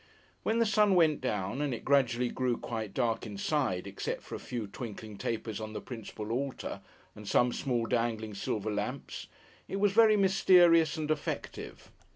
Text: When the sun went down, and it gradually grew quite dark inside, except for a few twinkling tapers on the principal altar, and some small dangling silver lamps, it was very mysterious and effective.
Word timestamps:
When 0.41 0.57
the 0.57 0.65
sun 0.65 0.95
went 0.95 1.21
down, 1.21 1.61
and 1.61 1.75
it 1.75 1.85
gradually 1.85 2.29
grew 2.29 2.57
quite 2.57 2.91
dark 2.91 3.27
inside, 3.27 3.85
except 3.85 4.23
for 4.23 4.33
a 4.33 4.39
few 4.39 4.65
twinkling 4.65 5.15
tapers 5.15 5.61
on 5.61 5.73
the 5.73 5.79
principal 5.79 6.31
altar, 6.31 6.81
and 7.15 7.27
some 7.27 7.53
small 7.53 7.85
dangling 7.85 8.33
silver 8.33 8.71
lamps, 8.71 9.27
it 9.67 9.75
was 9.79 9.91
very 9.91 10.17
mysterious 10.17 10.97
and 10.97 11.11
effective. 11.11 11.91